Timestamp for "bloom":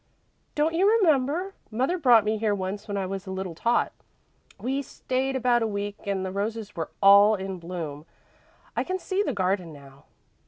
7.59-8.07